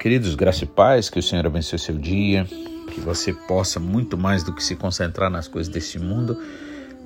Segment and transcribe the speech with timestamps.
[0.00, 2.46] queridos, graça e paz, que o Senhor abençoe seu dia,
[2.90, 6.42] que você possa muito mais do que se concentrar nas coisas deste mundo,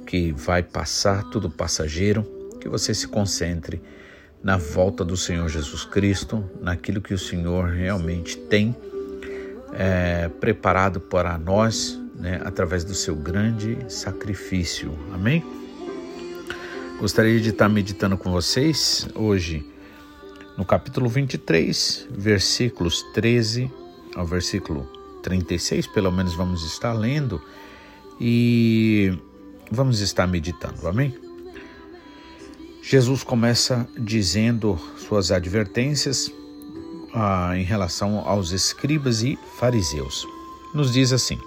[0.06, 2.24] que vai passar, tudo passageiro,
[2.60, 3.82] que você se concentre
[4.40, 8.76] na volta do Senhor Jesus Cristo, naquilo que o Senhor realmente tem
[9.72, 14.96] é, preparado para nós, né, através do seu grande sacrifício.
[15.12, 15.44] Amém?
[17.00, 19.73] Gostaria de estar meditando com vocês hoje
[20.56, 23.70] no capítulo 23, versículos 13
[24.14, 24.88] ao versículo
[25.22, 27.42] 36, pelo menos vamos estar lendo
[28.20, 29.18] e
[29.70, 30.86] vamos estar meditando.
[30.86, 31.14] Amém?
[32.82, 36.30] Jesus começa dizendo suas advertências
[37.14, 40.26] ah, em relação aos escribas e fariseus.
[40.74, 41.38] Nos diz assim: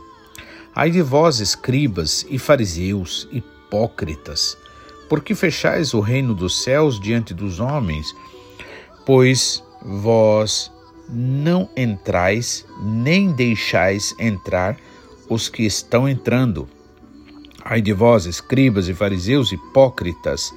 [0.75, 4.57] Ai de vós, escribas e fariseus, hipócritas,
[5.07, 8.13] por que fechais o reino dos céus diante dos homens?
[9.07, 10.69] Pois vós
[11.07, 14.75] não entrais, nem deixais entrar
[15.29, 16.67] os que estão entrando.
[17.63, 20.53] Ai de vós, escribas e fariseus hipócritas,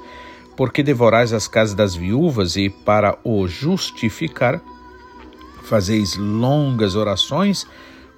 [0.57, 4.61] porque devorais as casas das viúvas e, para o justificar,
[5.63, 7.65] fazeis longas orações,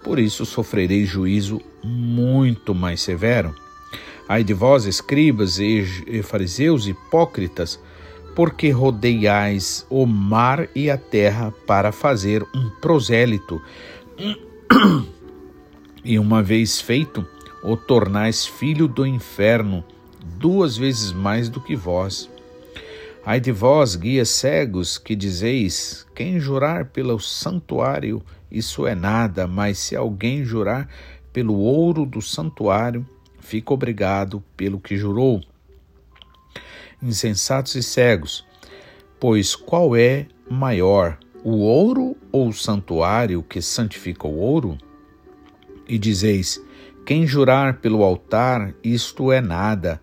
[0.03, 3.55] por isso sofrereis juízo muito mais severo.
[4.27, 7.78] Ai de vós, escribas e fariseus hipócritas,
[8.34, 13.61] porque rodeiais o mar e a terra para fazer um prosélito,
[16.05, 17.27] e uma vez feito,
[17.62, 19.84] o tornais filho do inferno,
[20.38, 22.28] duas vezes mais do que vós.
[23.25, 29.78] Ai de vós, guias cegos, que dizeis: quem jurar pelo santuário, isso é nada, mas
[29.78, 30.88] se alguém jurar
[31.33, 33.06] pelo ouro do santuário,
[33.38, 35.41] fica obrigado pelo que jurou.
[37.02, 38.46] Insensatos e cegos,
[39.18, 44.78] pois qual é maior, o ouro ou o santuário que santifica o ouro?
[45.88, 46.62] E dizeis:
[47.04, 50.00] quem jurar pelo altar, isto é nada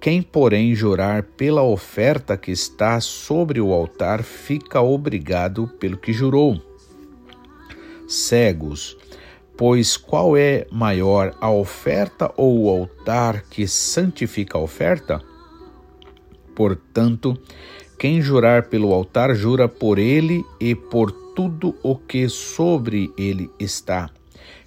[0.00, 6.62] quem, porém, jurar pela oferta que está sobre o altar, fica obrigado pelo que jurou.
[8.06, 8.96] Cegos,
[9.56, 15.20] pois qual é maior, a oferta ou o altar que santifica a oferta?
[16.58, 17.38] Portanto,
[18.00, 24.10] quem jurar pelo altar, jura por ele e por tudo o que sobre ele está.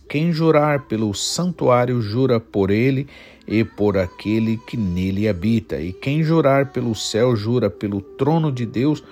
[0.08, 3.10] Quem jurar pelo santuário, jura por ele
[3.46, 5.82] e por aquele que nele habita.
[5.82, 9.04] E quem jurar pelo céu, jura pelo trono de Deus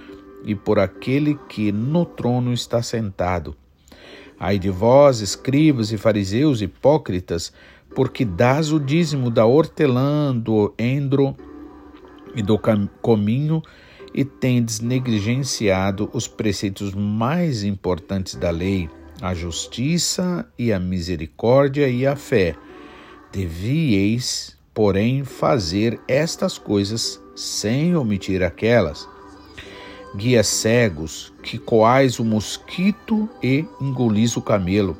[0.45, 3.57] e por aquele que no trono está sentado.
[4.39, 7.51] Ai de vós, escribas e fariseus hipócritas,
[7.93, 11.35] porque dás o dízimo da hortelã, do endro
[12.35, 12.59] e do
[13.01, 13.61] cominho,
[14.13, 18.89] e tendes negligenciado os preceitos mais importantes da lei,
[19.21, 22.55] a justiça e a misericórdia e a fé.
[23.31, 29.07] Devieis, porém, fazer estas coisas sem omitir aquelas.
[30.15, 34.97] Guias cegos, que coais o mosquito e engolis o camelo.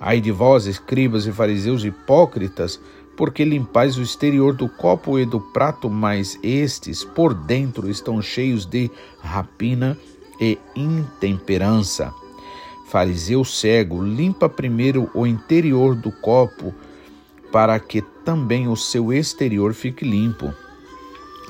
[0.00, 2.80] Ai de vós, escribas e fariseus hipócritas,
[3.20, 8.64] porque limpais o exterior do copo e do prato, mas estes por dentro estão cheios
[8.64, 9.94] de rapina
[10.40, 12.14] e intemperança.
[12.88, 16.74] Fariseu cego, limpa primeiro o interior do copo,
[17.52, 20.54] para que também o seu exterior fique limpo.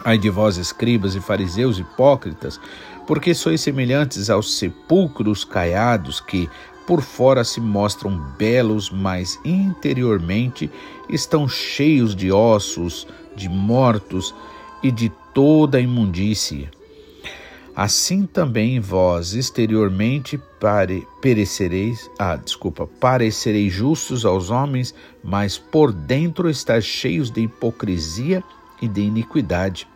[0.05, 2.61] Ai de vós, escribas e fariseus hipócritas,
[3.07, 6.51] porque sois semelhantes aos sepulcros caiados que,
[6.91, 10.69] por fora se mostram belos, mas interiormente
[11.09, 13.07] estão cheios de ossos,
[13.37, 14.35] de mortos
[14.83, 16.69] e de toda imundície.
[17.77, 24.93] Assim também vós exteriormente pare, perecereis, ah, desculpa, parecereis justos aos homens,
[25.23, 28.43] mas por dentro estáis cheios de hipocrisia
[28.83, 29.87] e de iniquidade.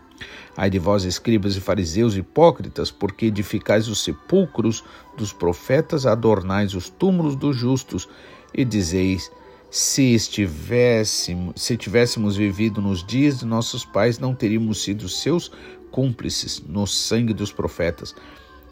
[0.57, 4.85] Ai de vós, escribas e fariseus hipócritas, porque edificais os sepulcros
[5.17, 8.09] dos profetas, adornais os túmulos dos justos,
[8.53, 9.31] e dizeis:
[9.69, 15.51] se estivéssemos, se tivéssemos vivido nos dias de nossos pais, não teríamos sido seus
[15.91, 18.15] cúmplices no sangue dos profetas.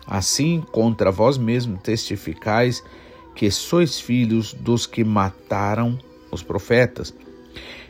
[0.06, 2.82] Assim, contra vós mesmos testificais
[3.34, 5.99] que sois filhos dos que mataram
[6.31, 7.12] os profetas.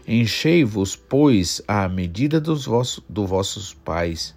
[0.06, 4.34] Enchei-vos, pois, à medida dos vossos, do vossos pais.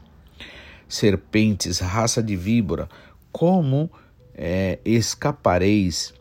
[0.87, 2.87] Serpentes, raça de víbora,
[3.31, 3.89] como
[4.33, 6.13] é, escapareis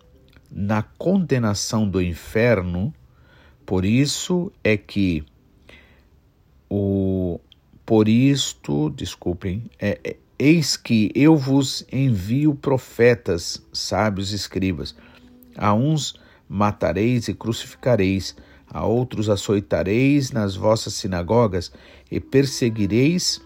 [0.50, 2.92] na condenação do inferno?
[3.66, 5.24] Por isso é que
[6.68, 7.38] o
[7.86, 14.96] por isto, desculpem, é, é, eis que eu vos envio profetas, sábios escribas.
[15.54, 16.14] A uns
[16.48, 18.34] matareis e crucificareis,
[18.74, 21.70] a outros açoitareis nas vossas sinagogas
[22.10, 23.40] e perseguireis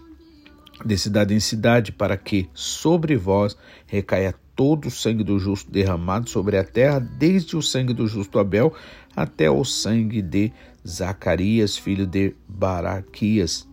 [0.83, 3.55] de cidade em cidade, para que sobre vós
[3.85, 8.39] recaia todo o sangue do justo derramado sobre a terra, desde o sangue do justo
[8.39, 8.73] Abel
[9.15, 10.51] até o sangue de
[10.87, 13.67] Zacarias, filho de Baraquias,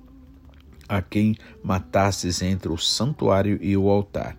[0.89, 4.37] a quem matastes entre o santuário e o altar.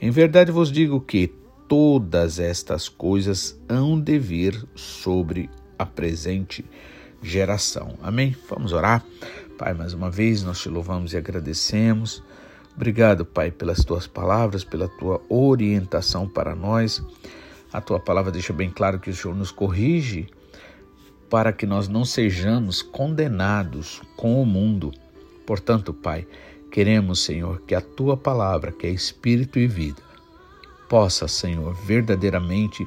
[0.00, 1.32] Em verdade vos digo que
[1.66, 6.64] todas estas coisas hão de vir sobre a presente
[7.22, 7.96] geração.
[8.02, 8.36] Amém?
[8.48, 9.04] Vamos orar.
[9.56, 12.22] Pai, mais uma vez nós te louvamos e agradecemos.
[12.74, 17.02] Obrigado, Pai, pelas tuas palavras, pela tua orientação para nós.
[17.72, 20.28] A tua palavra deixa bem claro que o Senhor nos corrige
[21.30, 24.92] para que nós não sejamos condenados com o mundo.
[25.46, 26.26] Portanto, Pai,
[26.70, 30.02] queremos, Senhor, que a tua palavra, que é espírito e vida,
[30.88, 32.84] possa, Senhor, verdadeiramente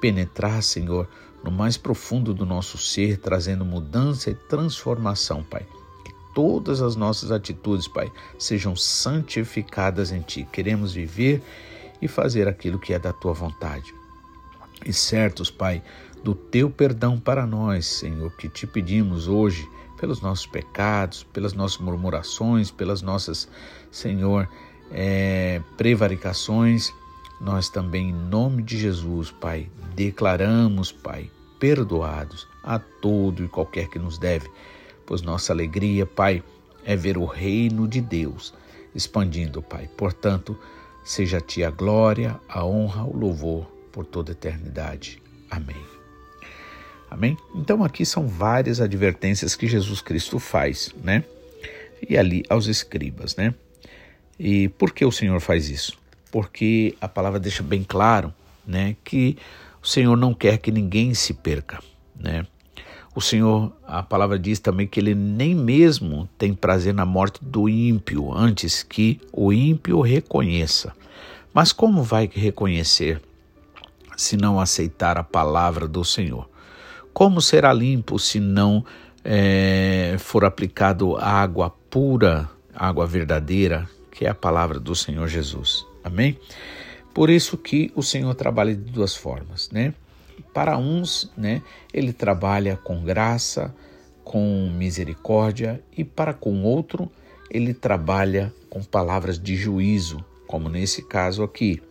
[0.00, 1.08] penetrar, Senhor,
[1.42, 5.66] no mais profundo do nosso ser, trazendo mudança e transformação, Pai
[6.38, 10.46] todas as nossas atitudes, Pai, sejam santificadas em Ti.
[10.52, 11.42] Queremos viver
[12.00, 13.92] e fazer aquilo que é da Tua vontade.
[14.86, 15.82] E certos, Pai,
[16.22, 19.68] do Teu perdão para nós, Senhor, que te pedimos hoje
[19.98, 23.48] pelos nossos pecados, pelas nossas murmurações, pelas nossas,
[23.90, 24.48] Senhor,
[24.92, 26.94] é, prevaricações.
[27.40, 33.98] Nós também, em nome de Jesus, Pai, declaramos, Pai, perdoados a todo e qualquer que
[33.98, 34.48] nos deve
[35.08, 36.42] pois nossa alegria, Pai,
[36.84, 38.52] é ver o reino de Deus
[38.94, 39.88] expandindo, Pai.
[39.96, 40.56] Portanto,
[41.02, 45.22] seja a Ti a glória, a honra, o louvor por toda a eternidade.
[45.50, 45.82] Amém.
[47.10, 47.38] Amém?
[47.54, 51.24] Então aqui são várias advertências que Jesus Cristo faz, né?
[52.06, 53.54] E ali aos escribas, né?
[54.38, 55.98] E por que o Senhor faz isso?
[56.30, 58.32] Porque a palavra deixa bem claro,
[58.66, 59.36] né, que
[59.82, 61.78] o Senhor não quer que ninguém se perca,
[62.14, 62.46] né?
[63.14, 67.68] O Senhor, a palavra diz também que ele nem mesmo tem prazer na morte do
[67.68, 70.92] ímpio, antes que o ímpio reconheça.
[71.52, 73.20] Mas como vai reconhecer
[74.16, 76.48] se não aceitar a palavra do Senhor?
[77.12, 78.84] Como será limpo se não
[79.24, 85.84] é, for aplicado água pura, água verdadeira, que é a palavra do Senhor Jesus?
[86.08, 86.38] Amém?
[87.12, 89.92] Por isso que o Senhor trabalha de duas formas, né?
[90.54, 91.62] Para uns, né,
[91.92, 93.74] ele trabalha com graça,
[94.24, 97.10] com misericórdia, e para com outro,
[97.50, 101.82] ele trabalha com palavras de juízo, como nesse caso aqui.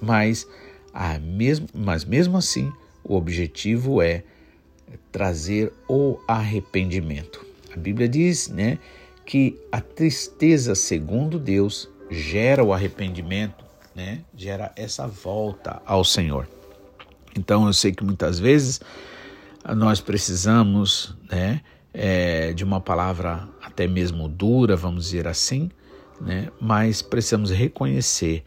[0.00, 0.46] Mas,
[0.94, 2.72] a mesmo, mas mesmo assim,
[3.02, 4.22] o objetivo é
[5.10, 7.44] trazer o arrependimento.
[7.74, 8.78] A Bíblia diz, né,
[9.24, 13.64] que a tristeza segundo Deus gera o arrependimento,
[13.94, 14.20] né?
[14.36, 16.48] Gera essa volta ao Senhor.
[17.36, 18.80] Então eu sei que muitas vezes
[19.74, 21.60] nós precisamos né,
[21.92, 25.70] é, de uma palavra até mesmo dura, vamos dizer assim,
[26.20, 28.44] né, mas precisamos reconhecer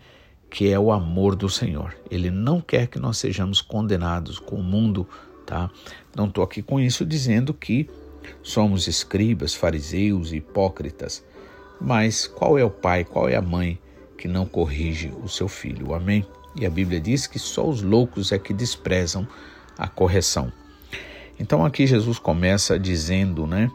[0.50, 1.96] que é o amor do Senhor.
[2.10, 5.08] Ele não quer que nós sejamos condenados com o mundo,
[5.46, 5.70] tá?
[6.16, 7.88] Não estou aqui com isso dizendo que
[8.42, 11.24] somos escribas, fariseus, hipócritas,
[11.80, 13.80] mas qual é o pai, qual é a mãe
[14.18, 15.94] que não corrige o seu filho?
[15.94, 16.26] Amém?
[16.56, 19.28] E a Bíblia diz que só os loucos é que desprezam
[19.78, 20.52] a correção.
[21.40, 23.72] Então aqui Jesus começa dizendo, né?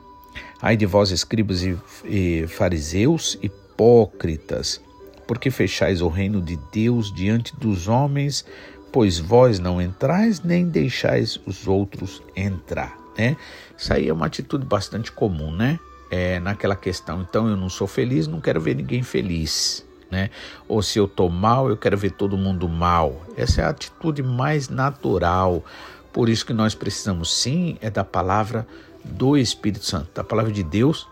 [0.61, 4.80] Ai de vós, escribas e, e fariseus, hipócritas,
[5.26, 8.44] porque fechais o reino de Deus diante dos homens,
[8.92, 13.37] pois vós não entrais nem deixais os outros entrar, né?
[13.76, 15.78] Isso aí é uma atitude bastante comum, né?
[16.16, 20.30] É naquela questão, então eu não sou feliz, não quero ver ninguém feliz né?
[20.68, 23.26] Ou se eu tô mal, eu quero ver todo mundo mal.
[23.37, 25.64] Essa é a atitude mais natural.
[26.12, 28.64] Por isso que nós precisamos sim é da palavra
[29.04, 31.09] do Espírito Santo, da palavra de Deus,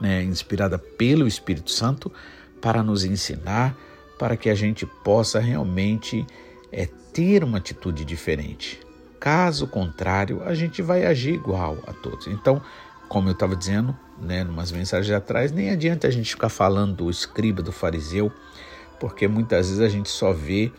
[0.00, 2.10] né, inspirada pelo Espírito Santo,
[2.60, 3.76] para nos ensinar,
[4.18, 6.24] para que a gente possa realmente
[6.72, 8.80] é, ter uma atitude diferente.
[9.18, 12.26] Caso contrário, a gente vai agir igual a todos.
[12.28, 12.62] Então,
[13.08, 17.10] como eu estava dizendo, né, umas mensagens atrás, nem adianta a gente ficar falando do
[17.10, 18.32] escriba, do fariseu,
[19.00, 20.72] porque muitas vezes a gente só vê,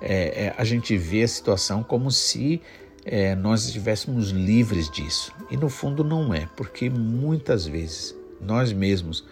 [0.00, 2.60] é, é, a gente vê a situação como se
[3.04, 5.32] é, nós estivéssemos livres disso.
[5.50, 9.24] E no fundo não é, porque muitas vezes nós mesmos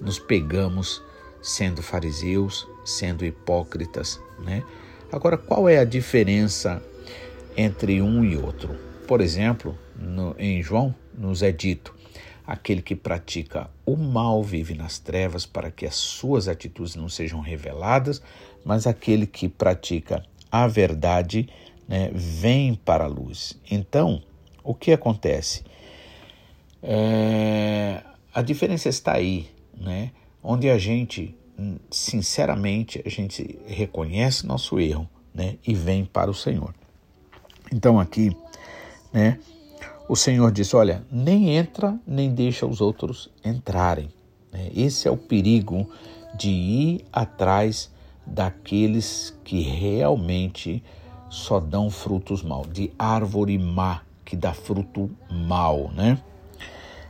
[0.00, 1.02] nos pegamos
[1.42, 4.62] sendo fariseus, sendo hipócritas, né?
[5.12, 6.82] Agora, qual é a diferença
[7.56, 8.76] entre um e outro?
[9.06, 11.94] Por exemplo, no, em João nos é dito:
[12.50, 17.38] Aquele que pratica o mal vive nas trevas para que as suas atitudes não sejam
[17.38, 18.20] reveladas,
[18.64, 21.48] mas aquele que pratica a verdade
[21.86, 23.56] né, vem para a luz.
[23.70, 24.20] Então,
[24.64, 25.62] o que acontece?
[26.82, 28.02] É,
[28.34, 29.48] a diferença está aí,
[29.80, 30.10] né?
[30.42, 31.32] Onde a gente,
[31.88, 35.56] sinceramente, a gente reconhece nosso erro, né?
[35.64, 36.74] E vem para o Senhor.
[37.72, 38.36] Então aqui,
[39.12, 39.38] né?
[40.10, 44.08] O Senhor diz: Olha, nem entra, nem deixa os outros entrarem.
[44.52, 44.68] Né?
[44.74, 45.88] Esse é o perigo
[46.36, 47.88] de ir atrás
[48.26, 50.82] daqueles que realmente
[51.28, 56.18] só dão frutos mal, de árvore má que dá fruto mal, né?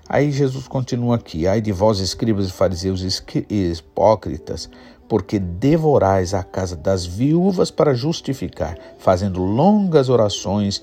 [0.06, 3.02] Aí Jesus continua aqui: Ai de vós, escribas e fariseus
[3.48, 4.68] hipócritas,
[5.08, 10.82] porque devorais a casa das viúvas para justificar, fazendo longas orações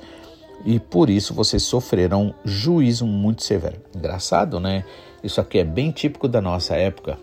[0.66, 3.82] e por isso vocês sofrerão juízo muito severo.
[3.96, 4.84] Engraçado, né?
[5.24, 7.18] Isso aqui é bem típico da nossa época.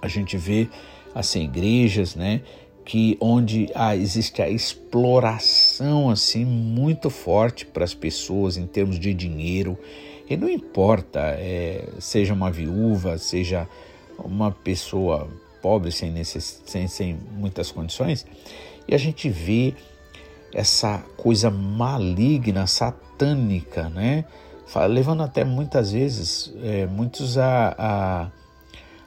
[0.00, 0.68] A gente vê
[1.14, 2.40] assim igrejas, né,
[2.84, 9.14] que onde ah, existe a exploração assim muito forte para as pessoas em termos de
[9.14, 9.78] dinheiro.
[10.28, 13.68] E não importa, é, seja uma viúva, seja
[14.18, 15.28] uma pessoa
[15.62, 16.62] pobre sem, necess...
[16.66, 18.26] sem, sem muitas condições,
[18.86, 19.74] e a gente vê
[20.54, 24.24] essa coisa maligna, satânica, né?
[24.88, 28.30] Levando até muitas vezes é, muitos a, a,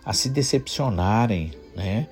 [0.06, 2.08] a se decepcionarem, né?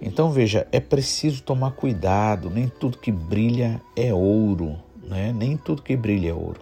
[0.00, 5.32] Então veja, é preciso tomar cuidado, nem tudo que brilha é ouro, né?
[5.32, 6.60] Nem tudo que brilha é ouro.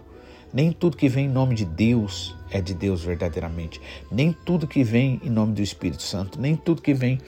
[0.51, 3.81] Nem tudo que vem em nome de Deus é de Deus verdadeiramente.
[4.09, 7.19] Nem tudo que vem em nome do Espírito Santo, nem tudo que vem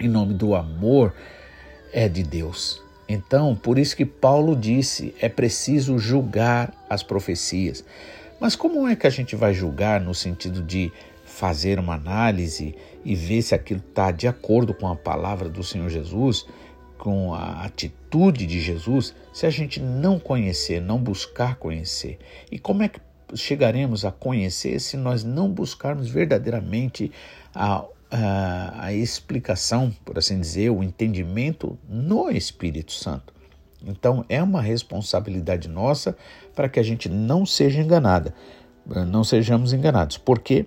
[0.00, 1.14] em nome do amor
[1.92, 2.87] é de Deus.
[3.08, 7.84] Então, por isso que Paulo disse: é preciso julgar as profecias.
[8.38, 10.92] Mas como é que a gente vai julgar no sentido de
[11.24, 12.74] fazer uma análise
[13.04, 16.46] e ver se aquilo está de acordo com a palavra do Senhor Jesus,
[16.98, 22.18] com a atitude de Jesus, se a gente não conhecer, não buscar conhecer?
[22.50, 23.00] E como é que
[23.34, 27.10] chegaremos a conhecer se nós não buscarmos verdadeiramente
[27.54, 33.32] a a, a explicação, por assim dizer, o entendimento no Espírito Santo.
[33.84, 36.16] Então é uma responsabilidade nossa
[36.54, 38.34] para que a gente não seja enganada,
[39.06, 40.18] não sejamos enganados.
[40.18, 40.66] Por quê?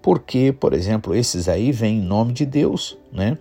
[0.00, 3.38] Porque, por exemplo, esses aí vêm em nome de Deus, né?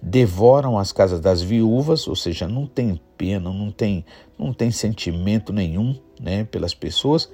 [0.00, 4.04] Devoram as casas das viúvas, ou seja, não tem pena, não tem,
[4.38, 7.30] não tem sentimento nenhum, né, pelas pessoas,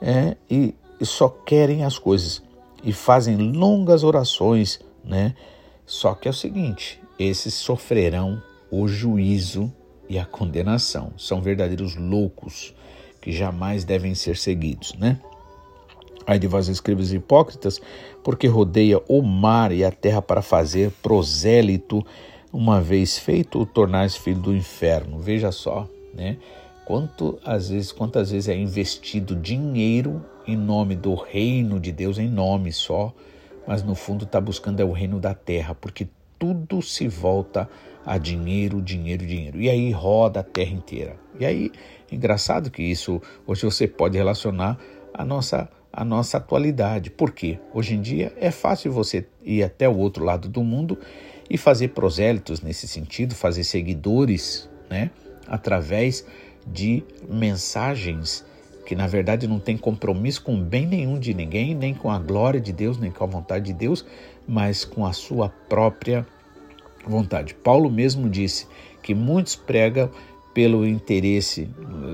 [0.00, 2.42] é, e só querem as coisas
[2.82, 5.34] e fazem longas orações, né?
[5.86, 9.72] Só que é o seguinte: esses sofrerão o juízo
[10.08, 11.12] e a condenação.
[11.16, 12.74] São verdadeiros loucos
[13.20, 15.20] que jamais devem ser seguidos, né?
[16.26, 17.80] Ai de vós, escribas hipócritas,
[18.22, 22.04] porque rodeia o mar e a terra para fazer prosélito,
[22.52, 25.18] uma vez feito, o tornais filho do inferno.
[25.18, 26.36] Veja só, né?
[26.84, 32.28] Quanto às vezes, quantas vezes é investido dinheiro em nome do reino de Deus, em
[32.28, 33.14] nome só,
[33.66, 36.08] mas no fundo está buscando é o reino da terra, porque
[36.38, 37.68] tudo se volta
[38.04, 39.60] a dinheiro, dinheiro, dinheiro.
[39.60, 41.16] E aí roda a terra inteira.
[41.38, 41.70] E aí,
[42.10, 44.76] engraçado que isso hoje você pode relacionar
[45.14, 47.10] a nossa a nossa atualidade.
[47.10, 47.58] Por quê?
[47.72, 50.98] Hoje em dia é fácil você ir até o outro lado do mundo
[51.50, 55.10] e fazer prosélitos nesse sentido, fazer seguidores, né,
[55.46, 56.26] através
[56.66, 58.44] de mensagens
[58.84, 62.60] que na verdade não tem compromisso com bem nenhum de ninguém, nem com a glória
[62.60, 64.04] de Deus, nem com a vontade de Deus,
[64.46, 66.26] mas com a sua própria
[67.06, 67.54] vontade.
[67.54, 68.66] Paulo mesmo disse
[69.02, 70.10] que muitos pregam
[70.52, 71.68] pelo interesse,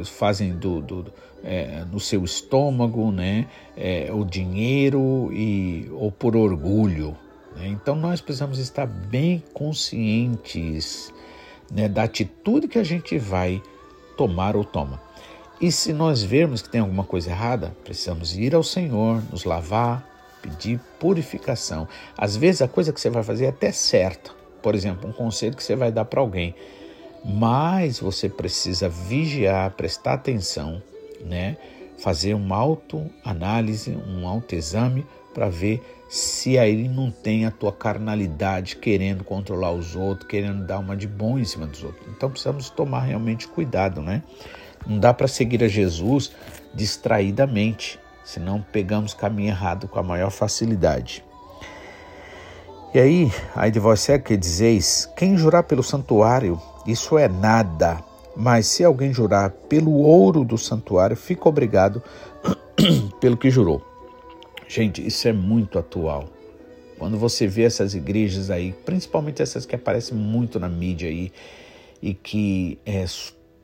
[0.04, 1.12] fazem do, do
[1.42, 7.16] é, no seu estômago, né, é, o dinheiro e ou por orgulho.
[7.56, 7.68] Né?
[7.68, 11.12] Então nós precisamos estar bem conscientes
[11.70, 13.62] né, da atitude que a gente vai
[14.18, 15.00] tomar ou toma.
[15.60, 20.06] E se nós vermos que tem alguma coisa errada, precisamos ir ao Senhor, nos lavar,
[20.42, 21.88] pedir purificação.
[22.16, 24.32] Às vezes a coisa que você vai fazer é até certa.
[24.62, 26.54] Por exemplo, um conselho que você vai dar para alguém.
[27.24, 30.82] Mas você precisa vigiar, prestar atenção,
[31.24, 31.56] né?
[31.98, 39.22] Fazer uma autoanálise, um autoexame para ver se aí não tem a tua carnalidade querendo
[39.22, 42.06] controlar os outros, querendo dar uma de bom em cima dos outros.
[42.08, 44.22] Então precisamos tomar realmente cuidado, né?
[44.86, 46.32] Não dá para seguir a Jesus
[46.74, 51.22] distraidamente, senão pegamos caminho errado com a maior facilidade.
[52.94, 57.98] E aí, aí de vós é que dizeis: quem jurar pelo santuário, isso é nada.
[58.34, 62.02] Mas se alguém jurar pelo ouro do santuário, fica obrigado
[63.20, 63.87] pelo que jurou.
[64.68, 66.28] Gente, isso é muito atual.
[66.98, 71.32] Quando você vê essas igrejas aí, principalmente essas que aparecem muito na mídia aí,
[72.02, 73.04] e que é,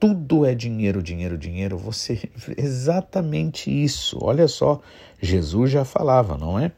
[0.01, 4.19] tudo é dinheiro, dinheiro, dinheiro, você vê exatamente isso.
[4.23, 4.81] Olha só,
[5.21, 6.73] Jesus já falava, não é?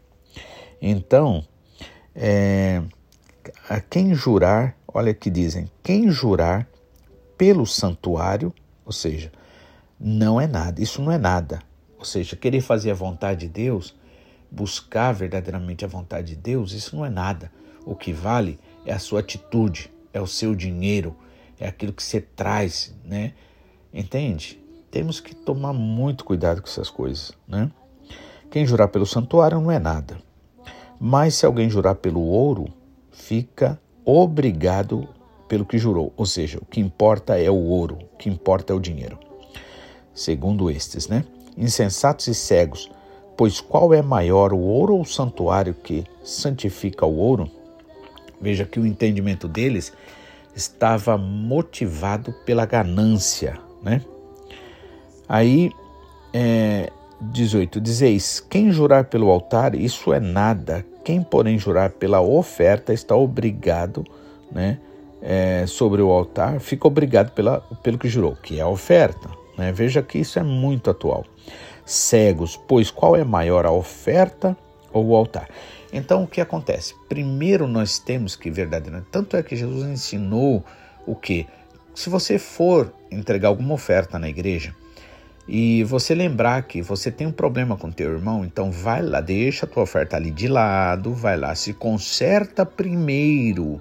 [0.82, 1.46] Então,
[2.14, 2.82] é,
[3.68, 6.68] a quem jurar, olha que dizem, quem jurar
[7.38, 8.52] pelo santuário,
[8.84, 9.30] ou seja,
[10.00, 11.60] não é nada, isso não é nada.
[11.98, 13.94] Ou seja, querer fazer a vontade de Deus,
[14.50, 17.50] buscar verdadeiramente a vontade de Deus, isso não é nada.
[17.84, 21.16] O que vale é a sua atitude, é o seu dinheiro,
[21.58, 23.32] é aquilo que você traz, né?
[23.92, 24.62] Entende?
[24.90, 27.70] Temos que tomar muito cuidado com essas coisas, né?
[28.50, 30.18] Quem jurar pelo santuário não é nada.
[30.98, 32.72] Mas se alguém jurar pelo ouro,
[33.10, 35.08] fica obrigado
[35.48, 36.12] pelo que jurou.
[36.16, 39.18] Ou seja, o que importa é o ouro, o que importa é o dinheiro.
[40.14, 41.24] Segundo estes, né?
[41.56, 42.90] Insensatos e cegos,
[43.36, 47.50] pois qual é maior, o ouro ou o santuário que santifica o ouro?
[48.40, 49.92] Veja que o entendimento deles
[50.54, 54.02] estava motivado pela ganância, né?
[55.28, 55.70] Aí,
[56.32, 56.90] é,
[57.20, 60.84] 18: Dizeis: quem jurar pelo altar, isso é nada.
[61.04, 64.04] Quem, porém, jurar pela oferta está obrigado,
[64.50, 64.78] né?
[65.22, 69.28] É, sobre o altar, fica obrigado pela, pelo que jurou, que é a oferta.
[69.56, 69.72] Né?
[69.72, 71.24] Veja que isso é muito atual.
[71.86, 74.56] Cegos, pois qual é maior, a oferta
[74.92, 75.48] ou o altar?
[75.92, 76.94] Então, o que acontece?
[77.08, 80.64] Primeiro nós temos que verdadeiramente, tanto é que Jesus ensinou
[81.06, 81.46] o que?
[81.94, 84.74] Se você for entregar alguma oferta na igreja,
[85.48, 89.64] e você lembrar que você tem um problema com teu irmão, então vai lá, deixa
[89.64, 93.80] a tua oferta ali de lado, vai lá, se conserta primeiro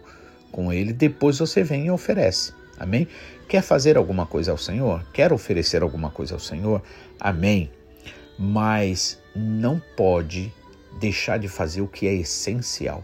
[0.51, 2.53] com ele, depois você vem e oferece.
[2.77, 3.07] Amém?
[3.49, 5.03] Quer fazer alguma coisa ao Senhor?
[5.11, 6.83] Quer oferecer alguma coisa ao Senhor?
[7.19, 7.71] Amém.
[8.37, 10.51] Mas não pode
[10.99, 13.03] deixar de fazer o que é essencial,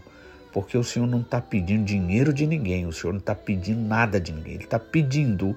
[0.52, 4.20] porque o Senhor não está pedindo dinheiro de ninguém, o Senhor não está pedindo nada
[4.20, 5.56] de ninguém, Ele está pedindo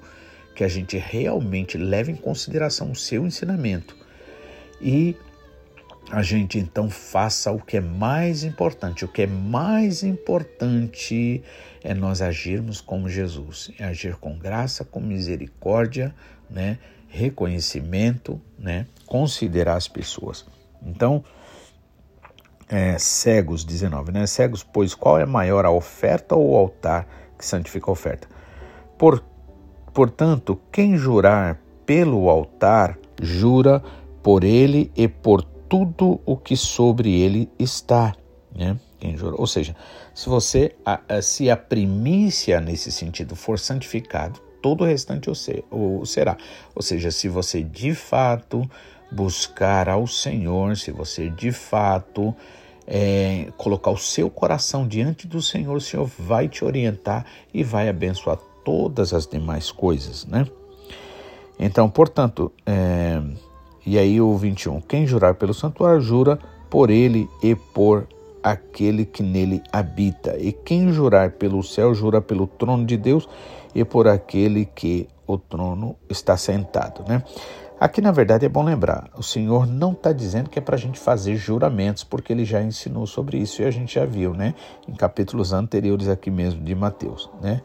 [0.54, 3.96] que a gente realmente leve em consideração o seu ensinamento
[4.80, 5.16] e
[6.10, 9.04] a gente então faça o que é mais importante.
[9.04, 11.42] O que é mais importante
[11.82, 16.14] é nós agirmos como Jesus, é agir com graça, com misericórdia,
[16.48, 16.78] né?
[17.08, 18.86] Reconhecimento, né?
[19.06, 20.44] considerar as pessoas.
[20.84, 21.24] Então,
[22.68, 24.26] é, cegos 19, né?
[24.26, 27.06] Cegos, pois qual é maior a oferta ou o altar
[27.38, 28.28] que santifica a oferta?
[28.98, 29.22] Por
[29.96, 33.82] Portanto, quem jurar pelo altar, jura
[34.22, 38.14] por ele e por tudo o que sobre ele está.
[38.54, 38.78] Né?
[39.00, 39.74] Quem jura, ou seja,
[40.14, 40.76] se você
[41.22, 46.36] se a primícia nesse sentido for santificado, todo o restante o será.
[46.74, 48.68] Ou seja, se você de fato
[49.12, 52.34] buscar ao Senhor, se você de fato
[52.84, 57.24] é, colocar o seu coração diante do Senhor, o Senhor vai te orientar
[57.54, 60.44] e vai abençoar todas as demais coisas, né?
[61.60, 63.22] Então, portanto, é,
[63.86, 68.08] e aí o 21, quem jurar pelo santuário, jura por ele e por
[68.46, 70.36] aquele que nele habita.
[70.38, 73.28] E quem jurar pelo céu, jura pelo trono de Deus
[73.74, 77.24] e por aquele que o trono está sentado, né?
[77.78, 80.78] Aqui, na verdade, é bom lembrar: o Senhor não está dizendo que é para a
[80.78, 84.54] gente fazer juramentos, porque ele já ensinou sobre isso e a gente já viu, né?
[84.86, 87.60] Em capítulos anteriores aqui mesmo de Mateus, né?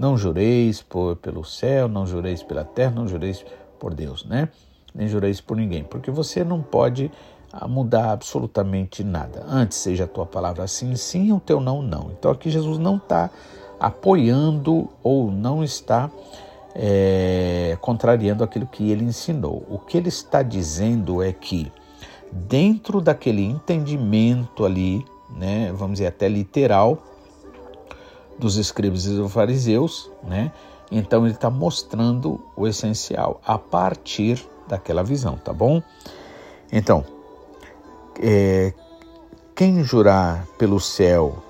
[0.00, 3.46] Não jureis por, pelo céu, não jureis pela terra, não jureis
[3.78, 4.48] por Deus, né?
[4.92, 7.10] Nem jureis por ninguém, porque você não pode
[7.60, 9.44] ah, mudar absolutamente nada.
[9.48, 12.10] Antes seja a tua palavra sim, sim, o teu não, não.
[12.10, 13.30] Então aqui Jesus não está
[13.78, 16.10] apoiando ou não está
[16.74, 19.64] é, contrariando aquilo que ele ensinou.
[19.68, 21.70] O que ele está dizendo é que
[22.32, 26.98] dentro daquele entendimento ali, né, vamos dizer até literal,
[28.36, 30.50] dos escribas e dos fariseus, né?
[30.90, 35.80] Então ele está mostrando o essencial a partir daquela visão, tá bom?
[36.72, 37.04] Então,
[38.20, 38.72] é,
[39.54, 41.42] quem jurar pelo céu,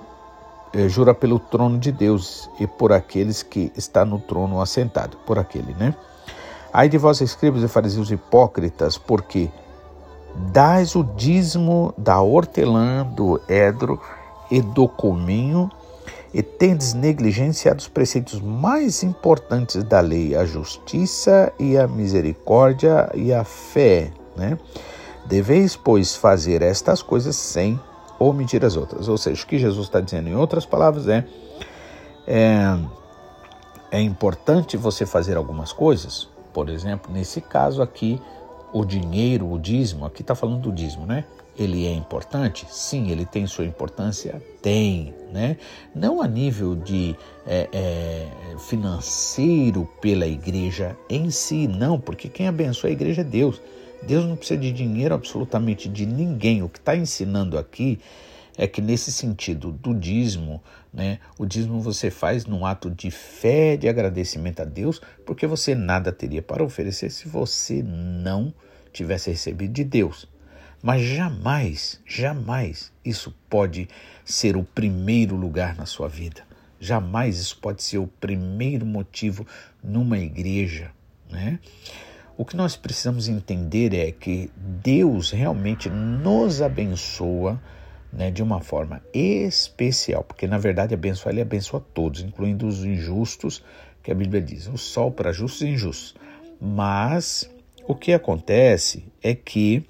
[0.73, 5.39] é, jura pelo trono de Deus e por aqueles que está no trono assentado, por
[5.39, 5.95] aquele, né?
[6.73, 9.49] Ai de vós, escribas e fariseus hipócritas, porque
[10.53, 14.01] dais o dízimo da hortelã, do edro
[14.51, 15.71] e do cominho
[16.33, 23.33] e tendes negligenciado os preceitos mais importantes da lei, a justiça e a misericórdia e
[23.33, 24.59] a fé, né?
[25.27, 27.81] Deveis, pois, fazer estas coisas sem
[28.19, 29.09] omitir as outras.
[29.09, 31.25] Ou seja, o que Jesus está dizendo em outras palavras é,
[32.27, 32.79] é,
[33.91, 36.29] é importante você fazer algumas coisas.
[36.53, 38.21] Por exemplo, nesse caso aqui,
[38.73, 41.25] o dinheiro, o dízimo, aqui está falando do dízimo, né?
[41.57, 42.67] ele é importante?
[42.69, 44.43] Sim, ele tem sua importância?
[44.61, 45.57] Tem, né?
[45.95, 47.15] Não a nível de
[47.47, 53.61] é, é, financeiro pela igreja em si, não, porque quem abençoa a igreja é Deus.
[54.07, 56.63] Deus não precisa de dinheiro absolutamente de ninguém.
[56.63, 57.99] O que está ensinando aqui
[58.57, 60.63] é que nesse sentido do dízimo,
[60.93, 65.75] né, o dízimo você faz num ato de fé, de agradecimento a Deus, porque você
[65.75, 68.53] nada teria para oferecer se você não
[68.93, 70.29] tivesse recebido de Deus.
[70.83, 73.89] Mas jamais, jamais isso pode
[74.23, 76.43] ser o primeiro lugar na sua vida.
[76.79, 79.47] Jamais isso pode ser o primeiro motivo
[79.83, 80.91] numa igreja,
[81.31, 81.59] né?
[82.37, 87.61] O que nós precisamos entender é que Deus realmente nos abençoa
[88.13, 93.63] né, de uma forma especial, porque na verdade abençoar ele abençoa todos, incluindo os injustos,
[94.03, 96.15] que a Bíblia diz, o sol para justos e injustos.
[96.61, 97.49] Mas
[97.87, 99.87] o que acontece é que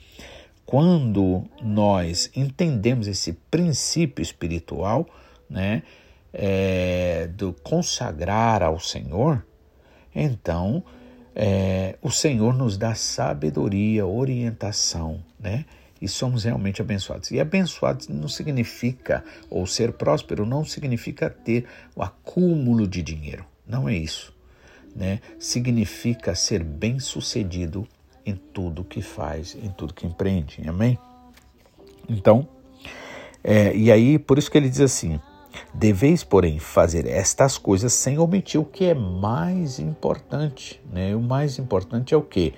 [0.66, 5.06] quando nós entendemos esse princípio espiritual,
[5.48, 5.82] né,
[6.32, 9.44] é, do consagrar ao Senhor,
[10.14, 10.82] então
[11.34, 15.64] é, o Senhor nos dá sabedoria, orientação, né?
[16.00, 17.30] E somos realmente abençoados.
[17.30, 21.66] E abençoados não significa, ou ser próspero não significa ter
[21.96, 23.44] o acúmulo de dinheiro.
[23.66, 24.34] Não é isso.
[24.94, 25.20] Né?
[25.38, 27.88] Significa ser bem-sucedido
[28.24, 30.62] em tudo que faz, em tudo que empreende.
[30.68, 30.98] Amém?
[32.08, 32.46] Então,
[33.42, 35.20] é, e aí, por isso que ele diz assim:
[35.72, 40.80] Deveis, porém, fazer estas coisas sem omitir o que é mais importante.
[40.92, 41.14] Né?
[41.14, 42.54] O mais importante é o que?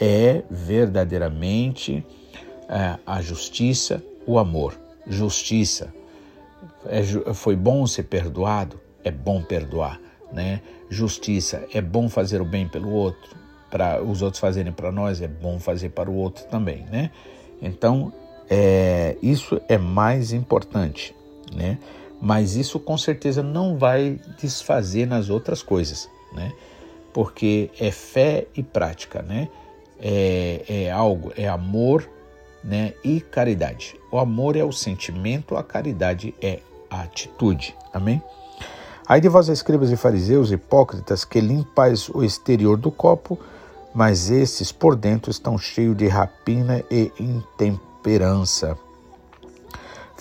[0.00, 2.04] É verdadeiramente
[2.68, 4.78] é, a justiça, o amor.
[5.06, 5.92] Justiça.
[6.86, 7.02] É,
[7.34, 8.80] foi bom ser perdoado?
[9.04, 10.00] É bom perdoar.
[10.32, 10.60] Né?
[10.88, 11.66] Justiça.
[11.72, 13.36] É bom fazer o bem pelo outro?
[13.70, 16.84] Para os outros fazerem para nós, é bom fazer para o outro também.
[16.90, 17.10] Né?
[17.60, 18.12] Então,
[18.50, 21.14] é, isso é mais importante.
[21.54, 21.78] Né?
[22.22, 26.52] Mas isso com certeza não vai desfazer nas outras coisas, né?
[27.12, 29.48] Porque é fé e prática, né?
[30.00, 32.08] É, é algo, é amor,
[32.62, 32.94] né?
[33.02, 33.96] E caridade.
[34.08, 37.74] O amor é o sentimento, a caridade é a atitude.
[37.92, 38.22] Amém?
[39.08, 43.36] Aí de vós, escribas e fariseus, hipócritas, que limpais o exterior do copo,
[43.92, 48.78] mas esses por dentro estão cheios de rapina e intemperança.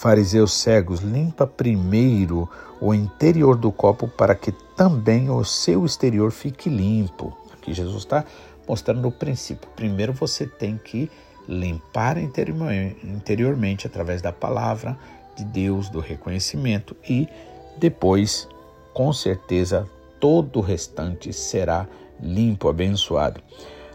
[0.02, 2.50] Fariseus cegos, limpa primeiro
[2.82, 7.38] o interior do copo para que também o seu exterior fique limpo.
[7.54, 8.26] Aqui Jesus está
[8.68, 9.70] mostrando o princípio.
[9.76, 11.08] Primeiro você tem que
[11.48, 14.98] limpar interiormente através da palavra
[15.36, 17.30] de Deus, do reconhecimento e
[17.78, 18.48] depois,
[18.96, 19.88] com certeza,
[20.20, 21.88] todo o restante será
[22.20, 23.40] limpo, abençoado.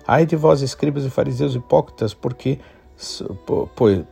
[0.06, 2.60] Ai de vós, escribas e fariseus hipócritas, porque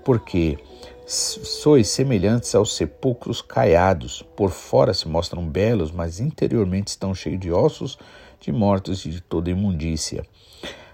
[0.04, 0.58] porque
[1.06, 4.22] sois semelhantes aos sepulcros caiados.
[4.36, 7.98] Por fora se mostram belos, mas interiormente estão cheios de ossos
[8.40, 10.24] de mortos e de toda imundícia.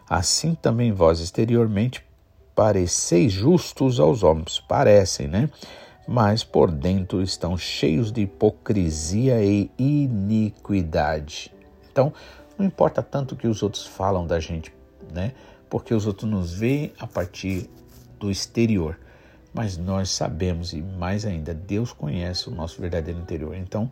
[0.08, 2.04] Assim também vós exteriormente
[2.54, 5.48] pareceis justos aos homens, parecem, né?
[6.06, 11.52] Mas por dentro estão cheios de hipocrisia e iniquidade.
[11.90, 12.12] Então,
[12.58, 14.72] não importa tanto o que os outros falam da gente,
[15.12, 15.32] né?
[15.68, 17.70] Porque os outros nos veem a partir
[18.18, 18.98] do exterior
[19.52, 23.54] mas nós sabemos e mais ainda, Deus conhece o nosso verdadeiro interior.
[23.54, 23.90] Então,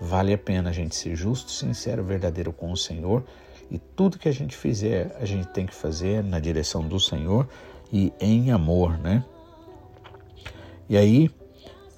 [0.00, 3.24] vale a pena a gente ser justo, sincero, verdadeiro com o Senhor
[3.70, 7.48] e tudo que a gente fizer, a gente tem que fazer na direção do Senhor
[7.92, 9.24] e em amor, né?
[10.88, 11.30] E aí,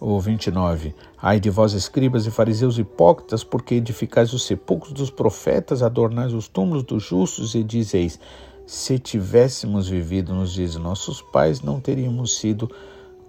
[0.00, 0.94] o 29.
[1.20, 6.48] Ai de vós, escribas e fariseus hipócritas, porque edificais os sepulcros dos profetas, adornais os
[6.48, 8.18] túmulos dos justos e dizeis:
[8.66, 12.70] se tivéssemos vivido nos dias de nossos pais, não teríamos sido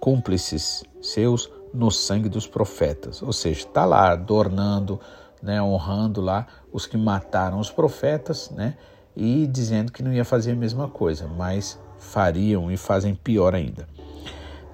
[0.00, 3.22] cúmplices seus no sangue dos profetas.
[3.22, 4.98] Ou seja, está lá adornando,
[5.42, 8.76] né, honrando lá os que mataram os profetas, né,
[9.14, 13.86] e dizendo que não ia fazer a mesma coisa, mas fariam e fazem pior ainda.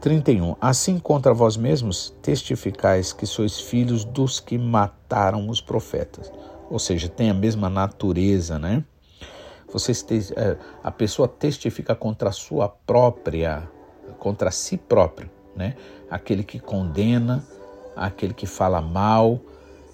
[0.00, 0.56] 31.
[0.60, 6.30] Assim contra vós mesmos testificais que sois filhos dos que mataram os profetas.
[6.70, 8.84] Ou seja, tem a mesma natureza, né?
[9.72, 10.04] Vocês
[10.36, 13.68] é, a pessoa testifica contra a sua própria
[14.16, 15.74] contra si próprio, né?
[16.10, 17.44] Aquele que condena,
[17.96, 19.40] aquele que fala mal,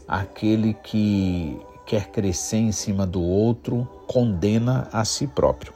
[0.07, 5.73] aquele que quer crescer em cima do outro, condena a si próprio.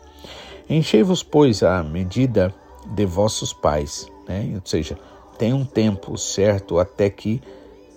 [0.69, 2.55] Enchei-vos, pois, a medida
[2.95, 4.53] de vossos pais, né?
[4.55, 4.99] ou seja,
[5.39, 7.41] tem um tempo certo até que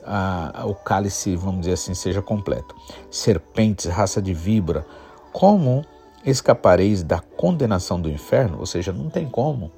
[0.04, 2.76] a, o cálice, vamos dizer assim, seja completo.
[3.10, 4.86] Serpentes, raça de víbora,
[5.32, 5.86] como
[6.26, 8.60] escapareis da condenação do inferno?
[8.60, 9.72] Ou seja, não tem como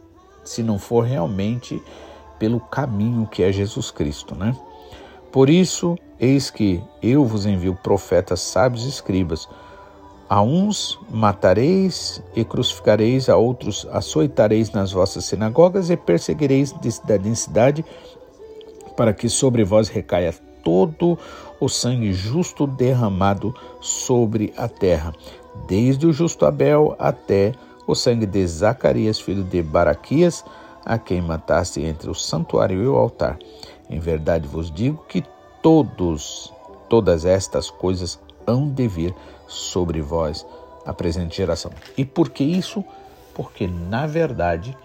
[0.43, 1.81] se não for realmente
[2.39, 4.55] pelo caminho que é Jesus Cristo, né?
[5.31, 9.47] Por isso, eis que eu vos envio profetas, sábios e escribas.
[10.27, 17.29] A uns matareis e crucificareis, a outros açoitareis nas vossas sinagogas e perseguireis de cidade
[17.29, 17.85] em cidade,
[18.97, 21.17] para que sobre vós recaia todo
[21.59, 25.13] o sangue justo derramado sobre a terra,
[25.67, 27.53] desde o justo Abel até
[27.91, 30.45] o sangue de Zacarias, filho de Baraquias,
[30.85, 33.37] a quem mataste entre o santuário e o altar.
[33.89, 35.21] Em verdade vos digo que
[35.61, 36.53] todos,
[36.89, 39.13] todas estas coisas hão de vir
[39.45, 40.45] sobre vós
[40.85, 41.69] a presente geração.
[41.97, 42.81] E por que isso?
[43.33, 44.75] Porque, na verdade,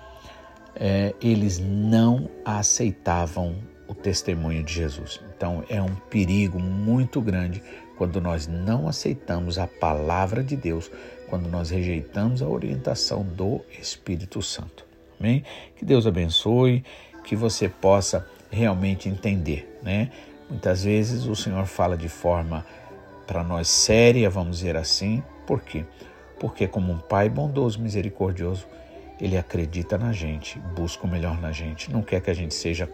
[0.74, 3.54] é, eles não aceitavam
[3.86, 5.20] o testemunho de Jesus.
[5.36, 7.62] Então, é um perigo muito grande
[7.96, 10.90] quando nós não aceitamos a palavra de Deus,
[11.28, 14.84] quando nós rejeitamos a orientação do Espírito Santo.
[15.18, 15.44] Amém?
[15.76, 16.84] Que Deus abençoe,
[17.24, 20.10] que você possa realmente entender, né?
[20.48, 22.64] Muitas vezes o Senhor fala de forma
[23.26, 25.22] para nós séria, vamos dizer assim.
[25.46, 25.84] Por quê?
[26.38, 28.66] Porque como um pai bondoso, misericordioso,
[29.20, 32.88] ele acredita na gente, busca o melhor na gente, não quer que a gente seja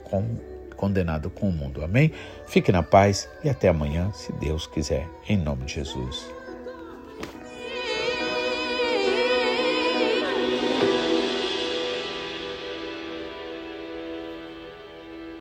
[0.77, 1.85] condenado com o mundo.
[1.85, 2.13] Amém?
[2.47, 6.42] Fique na paz e até amanhã, se Deus quiser, em nome de Jesus.